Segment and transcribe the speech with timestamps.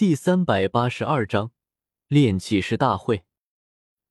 [0.00, 1.52] 第三百八十二章
[2.08, 3.26] 炼气师大会。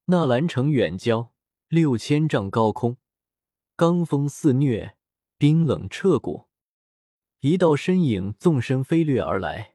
[0.06, 1.34] 纳兰城远郊
[1.68, 2.98] 六千丈高空，
[3.76, 4.96] 罡风肆虐，
[5.40, 6.48] 冰冷彻骨。
[7.40, 9.74] 一道身影纵身飞掠而来，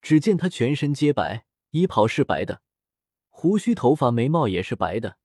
[0.00, 2.62] 只见他全身皆白，衣袍是白的，
[3.28, 5.18] 胡须、头发、眉毛也是白的，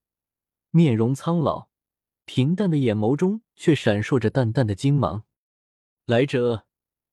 [0.72, 1.70] 面容苍老，
[2.26, 5.26] 平淡的眼眸中却闪烁着淡淡的金芒。
[6.08, 6.66] 来者。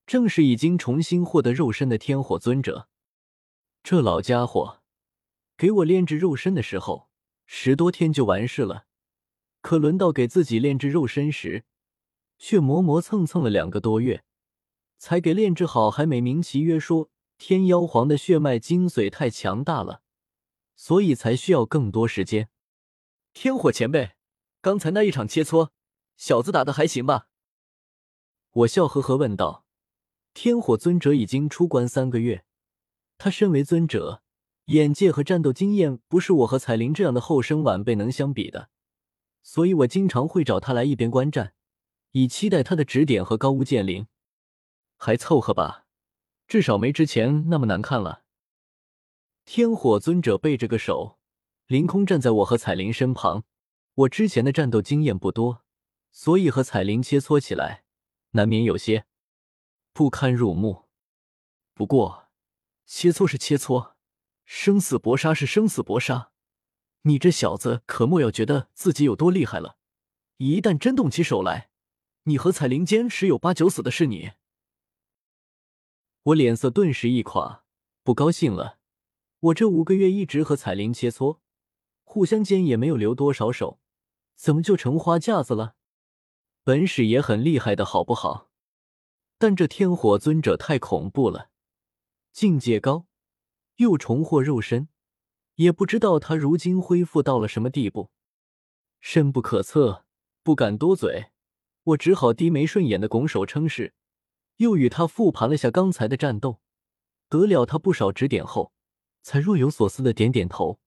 [0.07, 2.87] 正是已经重新获得肉身的天火尊者，
[3.83, 4.81] 这老家伙
[5.57, 7.09] 给我炼制肉身的时候，
[7.45, 8.85] 十多天就完事了，
[9.61, 11.65] 可轮到给自己炼制肉身时，
[12.37, 14.23] 却磨磨蹭蹭了两个多月，
[14.97, 20.01] 才给炼制好，还美名其曰说天妖皇的血脉精髓太强大了，
[20.77, 22.49] 所以才需要更多时间。
[23.33, 24.13] 天火前辈，
[24.61, 25.71] 刚才那一场切磋，
[26.15, 27.27] 小子打的还行吧？
[28.51, 29.66] 我笑呵呵问道。
[30.39, 32.43] 天火尊者已经出关三个月，
[33.17, 34.21] 他身为尊者，
[34.65, 38.69] 眼界和战斗经验不是我和彩铃这样的后生晚辈能相比的，
[39.41, 41.55] 所以我经常会找他来一边观战，
[42.11, 44.05] 以期待他的指点和高屋建瓴。
[44.95, 45.85] 还凑合吧，
[46.47, 48.21] 至少没之前那么难看了。
[49.43, 51.17] 天火尊者背着个手，
[51.65, 53.43] 凌空站在我和彩铃身旁。
[53.95, 55.63] 我之前的战斗经验不多，
[56.11, 57.85] 所以和彩铃切磋起来，
[58.33, 59.05] 难免有些。
[59.97, 60.85] 不堪入目，
[61.73, 62.27] 不过
[62.85, 63.93] 切磋是切磋，
[64.45, 66.29] 生死搏杀是生死搏杀。
[67.01, 69.77] 你这小子可莫要觉得自己有多厉害了，
[70.37, 71.71] 一旦真动起手来，
[72.25, 74.33] 你和彩铃间十有八九死的是你。
[76.25, 77.63] 我脸色顿时一垮，
[78.03, 78.77] 不高兴了。
[79.39, 81.39] 我这五个月一直和彩铃切磋，
[82.03, 83.79] 互相间也没有留多少手，
[84.35, 85.73] 怎么就成花架子了？
[86.63, 88.46] 本使也很厉害的好不好？
[89.37, 91.51] 但这天火尊者太恐怖了，
[92.31, 93.05] 境界高，
[93.75, 94.89] 又重获肉身，
[95.55, 98.09] 也不知道他如今恢复到了什么地步，
[98.99, 100.05] 深不可测，
[100.41, 101.27] 不敢多嘴。
[101.83, 103.93] 我只好低眉顺眼的拱手称是，
[104.57, 106.59] 又与他复盘了下刚才的战斗，
[107.29, 108.73] 得了他不少指点后，
[109.21, 110.79] 才若有所思的点点头，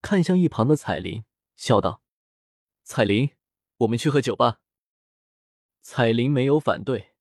[0.00, 1.24] 看向一旁的彩铃，
[1.56, 2.00] 笑道
[2.84, 3.30] ：“彩铃，
[3.78, 4.60] 我们去喝酒吧。”
[5.82, 7.15] 彩铃没有反对。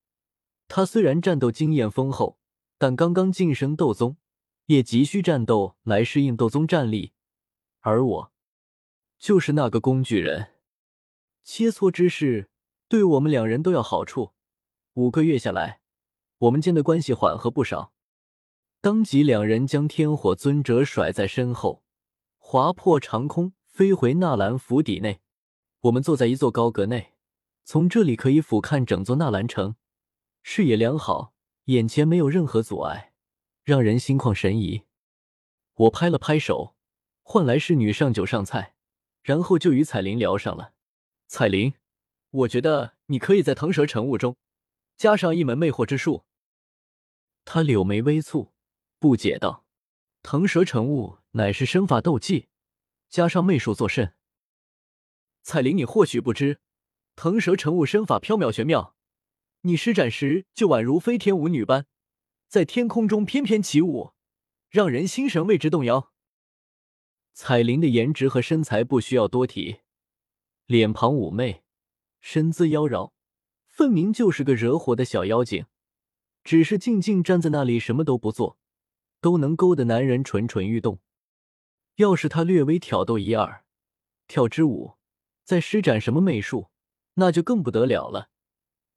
[0.75, 2.37] 他虽然战斗经验丰厚，
[2.77, 4.17] 但刚刚晋升斗宗，
[4.65, 7.13] 也急需战斗来适应斗宗战力。
[7.79, 8.33] 而我，
[9.17, 10.49] 就是那个工具人。
[11.45, 12.49] 切磋之事，
[12.89, 14.33] 对我们两人都有好处。
[14.95, 15.79] 五个月下来，
[16.39, 17.93] 我们间的关系缓和不少。
[18.81, 21.85] 当即，两人将天火尊者甩在身后，
[22.37, 25.21] 划破长空，飞回纳兰府邸内。
[25.83, 27.13] 我们坐在一座高阁内，
[27.63, 29.77] 从这里可以俯瞰整座纳兰城。
[30.47, 31.33] 视野良好，
[31.65, 33.13] 眼前没有任何阻碍，
[33.63, 34.83] 让人心旷神怡。
[35.73, 36.75] 我拍了拍手，
[37.23, 38.75] 唤来侍女上酒上菜，
[39.23, 40.75] 然后就与彩铃聊上了。
[41.25, 41.73] 彩铃，
[42.29, 44.37] 我觉得你可以在腾蛇乘雾中
[44.95, 46.25] 加上一门魅惑之术。
[47.43, 48.51] 她柳眉微蹙，
[48.99, 49.65] 不解道
[50.21, 52.49] ：“腾蛇乘雾乃是身法斗技，
[53.09, 54.13] 加上魅术作甚？”
[55.41, 56.61] 彩铃，你或许不知，
[57.15, 58.94] 腾蛇乘雾身法飘渺玄妙。
[59.65, 61.87] 你施展时就宛如飞天舞女般，
[62.47, 64.11] 在天空中翩翩起舞，
[64.69, 66.13] 让人心神为之动摇。
[67.33, 69.77] 彩铃的颜值和身材不需要多提，
[70.67, 71.63] 脸庞妩媚，
[72.21, 73.13] 身姿妖娆，
[73.65, 75.65] 分明就是个惹火的小妖精。
[76.43, 78.59] 只是静静站在那里什么都不做，
[79.19, 80.99] 都能勾得男人蠢蠢欲动。
[81.95, 83.65] 要是她略微挑逗一二，
[84.27, 84.97] 跳支舞，
[85.43, 86.69] 再施展什么媚术，
[87.15, 88.29] 那就更不得了了。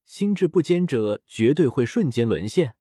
[0.08, 2.76] 心智不坚者绝对会瞬间沦陷。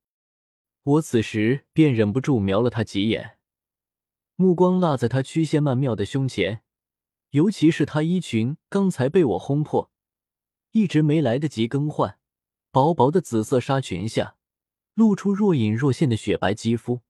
[0.84, 3.38] 我此时便忍不住瞄了他几眼，
[4.38, 6.64] 目光落在他曲线曼妙的胸前，
[7.32, 9.92] 尤其是他衣裙刚才被我轰破，
[10.72, 12.18] 一直没来得及更换，
[12.72, 14.38] 薄薄的紫色纱裙下
[14.94, 17.02] 露出若隐若现的雪白肌肤。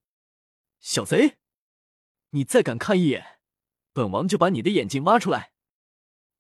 [0.80, 1.38] 小贼，
[2.32, 3.40] 你再敢看一眼，
[3.94, 5.52] 本王就把你的眼睛挖出来！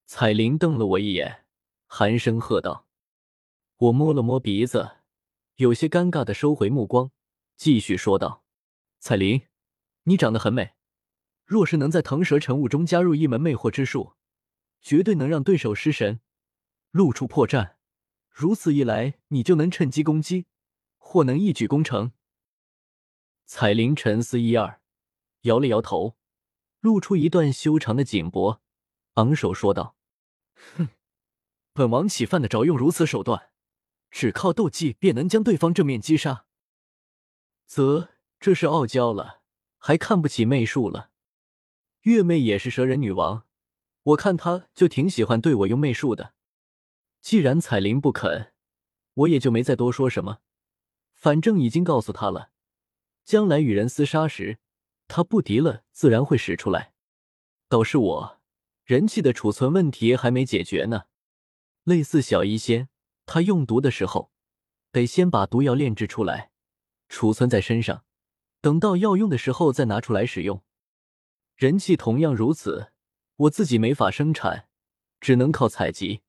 [0.07, 1.45] 彩铃瞪了我一眼，
[1.85, 2.86] 寒声喝道。
[3.79, 4.97] 我摸了摸鼻子，
[5.57, 7.11] 有些尴尬的收回目光，
[7.55, 8.43] 继续说道
[8.97, 9.43] ：“彩铃，
[10.05, 10.73] 你长得很美，
[11.45, 14.13] 若是能在腾蛇晨雾中加入一门魅惑之术，
[14.81, 16.21] 绝对能让对手失神，
[16.89, 17.75] 露出破绽。
[18.31, 20.47] 如此一来，你就能趁机攻击，
[20.97, 22.13] 或能一举攻城。”
[23.45, 24.81] 彩铃沉思一二，
[25.41, 26.17] 摇了摇头，
[26.79, 28.59] 露出一段修长的颈脖，
[29.13, 29.95] 昂首说道
[30.75, 30.89] ：“哼，
[31.73, 33.51] 本王岂犯得着用如此手段？”
[34.09, 36.45] 只靠斗技便能将对方正面击杀，
[37.65, 38.09] 则
[38.39, 39.41] 这是傲娇了，
[39.77, 41.11] 还看不起媚术了。
[42.01, 43.45] 月妹也是蛇人女王，
[44.03, 46.33] 我看她就挺喜欢对我用媚术的。
[47.21, 48.53] 既然彩铃不肯，
[49.13, 50.39] 我也就没再多说什么。
[51.13, 52.51] 反正已经告诉她了，
[53.25, 54.59] 将来与人厮杀时，
[55.07, 56.93] 她不敌了，自然会使出来。
[57.67, 58.39] 倒是我，
[58.85, 61.05] 人气的储存问题还没解决呢。
[61.83, 62.87] 类似小医仙，
[63.27, 64.31] 他用毒的时候，
[64.91, 66.49] 得先把毒药炼制出来，
[67.09, 68.05] 储存在身上，
[68.61, 70.63] 等到要用的时候再拿出来使用。
[71.55, 72.93] 人气同样如此，
[73.35, 74.69] 我自己没法生产，
[75.19, 76.21] 只能靠采集。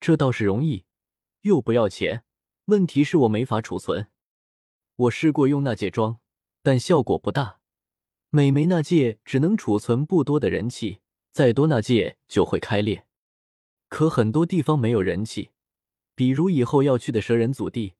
[0.00, 0.84] 这倒是容易，
[1.40, 2.24] 又不要钱。
[2.66, 4.08] 问题是我没法储存。
[4.96, 6.20] 我试过用纳戒装，
[6.62, 7.60] 但效果不大。
[8.28, 11.00] 每枚纳戒只能储存不多的人气，
[11.30, 13.06] 再多纳戒就会开裂。
[13.88, 15.50] 可很多地方没有人气，
[16.14, 17.94] 比如以后要去的蛇人祖地，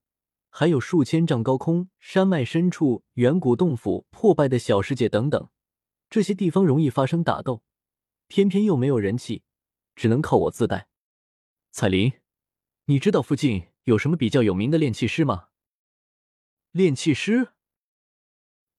[0.51, 5.49] 还有数千丈高空、山脉深处、远古洞府、破败的小世界等等，
[6.09, 7.63] 这些地方容易发生打斗，
[8.29, 9.43] 偏偏又没有人气，
[9.97, 10.89] 只能靠我自带。
[11.73, 12.13] 彩铃，
[12.85, 15.49] 你知道附近有什么比较有名的炼气师吗？
[16.71, 17.49] 炼气师？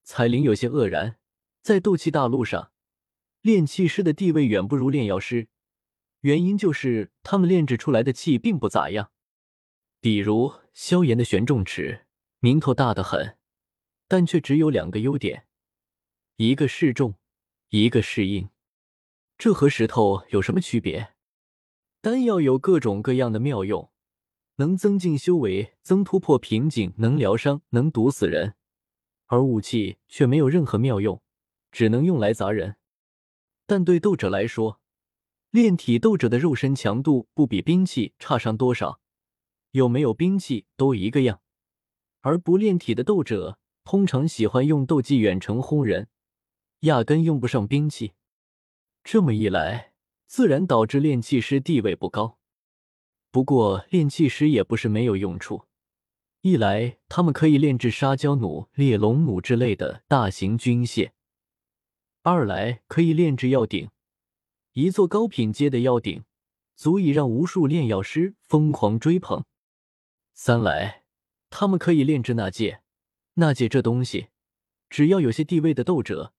[0.04, 1.18] 彩铃有些愕然，
[1.62, 2.72] 在斗气大陆上，
[3.42, 5.50] 炼气师的地位远不如炼药师。
[6.22, 9.12] 原因就是他们炼制出来的气并不咋样，
[10.06, 12.06] 比如萧炎的玄重尺，
[12.38, 13.40] 名头大得很，
[14.08, 15.48] 但却只有两个优点，
[16.36, 17.16] 一个是重，
[17.70, 18.50] 一个是硬。
[19.36, 21.16] 这和石头有什么区别？
[22.02, 23.90] 丹药有各种各样的妙用，
[24.58, 28.54] 能增进修为，增突破瓶颈，能疗伤，能毒死人，
[29.26, 31.20] 而武器却没有任何妙用，
[31.72, 32.76] 只能用来砸人。
[33.66, 34.80] 但对斗者来说，
[35.50, 39.02] 炼体斗者的肉身强度不比兵器差上多少，
[39.76, 41.42] 有没有兵器都一个样。
[42.22, 46.08] 而不炼体的斗者通常喜欢用斗技远程轰人，
[46.80, 48.14] 压根用不上兵器。
[49.04, 49.92] 这么一来，
[50.28, 52.40] 自然导致炼气师地位不高。
[53.32, 55.66] 不过，炼气师也不是没有用处：
[56.40, 61.12] 一来，他们可以炼制沙雕弩、猎龙弩之类的大型军械；
[62.22, 63.90] 二来，可以炼制药鼎。
[64.72, 66.24] 一座高品阶的药鼎，
[66.78, 69.44] 足以让无数炼药师疯狂追捧。
[70.38, 71.06] 三来，
[71.50, 72.82] 他们可以炼制纳戒。
[73.36, 74.28] 纳戒这东西，
[74.90, 76.34] 只要有些地位的斗者，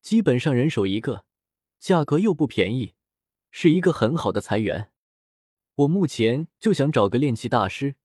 [0.00, 1.24] 基本上人手一个，
[1.80, 2.94] 价格又不便宜，
[3.50, 4.92] 是一个很好的财源。
[5.74, 7.96] 我目前就想找个炼器大师，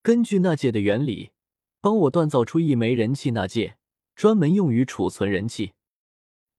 [0.00, 1.32] 根据纳戒的原理，
[1.82, 3.76] 帮我锻造出一枚人气纳戒，
[4.16, 5.74] 专门用于储存人气。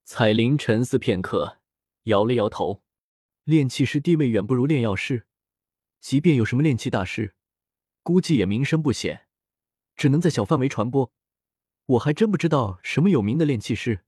[0.04, 1.58] 彩铃沉思片刻。
[2.04, 2.84] 摇了摇头，
[3.44, 5.28] 炼气师地位远不如炼药师，
[6.00, 7.36] 即便有什么炼气大师，
[8.04, 9.28] 估计也名声不显，
[9.96, 11.12] 只能在小范围传播。
[11.86, 14.06] 我还真不知道什么有名的炼气师。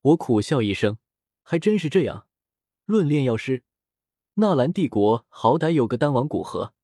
[0.00, 0.98] 我苦笑一声，
[1.42, 2.26] 还真是这样。
[2.86, 3.62] 论炼药师，
[4.34, 6.74] 纳兰帝国好歹有个丹王古河，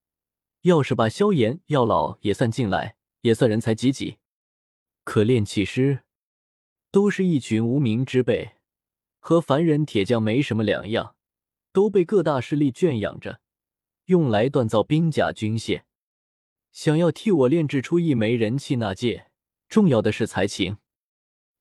[0.62, 4.18] 要是把萧炎、药老也算进来，也算人才济济。
[5.02, 6.04] 可炼气师，
[6.92, 8.56] 都是一群无名之辈。
[9.18, 11.16] 和凡人铁匠没什么两样，
[11.72, 13.40] 都被各大势力圈养着，
[14.04, 15.82] 用来锻造兵甲军械。
[16.70, 19.30] 想要替我炼制出一枚人气纳戒，
[19.68, 20.78] 重要的是才情。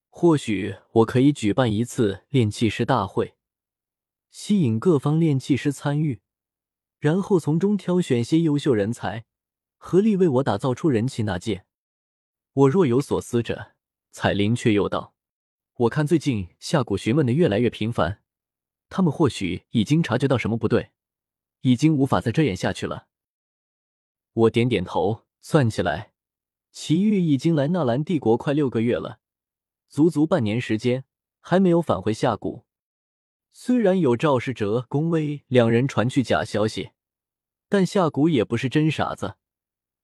[0.10, 3.36] 或许我可以举办一次炼气师大会，
[4.32, 6.22] 吸引各方炼气师参与，
[7.00, 9.26] 然后从中挑选些优秀人才，
[9.78, 11.66] 合力为我打造出人气纳戒。
[12.54, 13.76] 我若有所思着，
[14.12, 15.14] 彩铃却又道。
[15.76, 18.24] 我看最近下蛊询问的越来越频繁，
[18.90, 20.90] 他们或许已经察觉到什么不对，
[21.62, 23.07] 已经无法再遮掩下去了。
[24.38, 26.14] 我点点头，算起来，
[26.72, 29.20] 祁煜已经来纳兰帝国快六个月了，
[29.90, 31.06] 足足半年时间
[31.40, 32.64] 还没有返回下谷。
[33.52, 36.92] 虽然有赵世哲、宫威两人传去假消息，
[37.68, 39.38] 但下蛊也不是真傻子，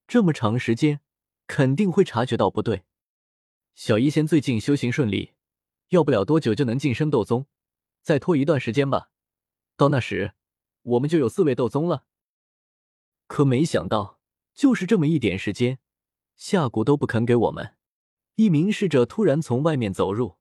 [0.08, 0.98] 这么长时间
[1.46, 2.82] 肯定会察觉到不对。
[3.76, 5.34] 小医仙最近修行顺利。
[5.90, 7.46] 要不了多久就能晋升斗宗，
[8.02, 9.10] 再拖一段时间吧。
[9.76, 10.32] 到那时，
[10.82, 12.06] 我们就有四位斗宗了。
[13.28, 14.13] 可没想到，
[14.54, 15.78] 就是这么一点时间，
[16.36, 17.74] 下蛊都不肯给我们。
[18.36, 20.36] 一名侍者突然从外面走入，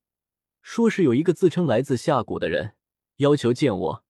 [0.62, 2.76] 说是有一个自称来自下蛊的人，
[3.18, 4.03] 要求见我。